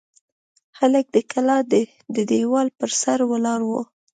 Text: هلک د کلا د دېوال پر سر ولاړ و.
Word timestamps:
هلک 0.79 1.05
د 1.15 1.17
کلا 1.31 1.57
د 2.15 2.17
دېوال 2.31 2.67
پر 2.79 2.89
سر 3.01 3.19
ولاړ 3.31 3.59
و. 3.69 3.71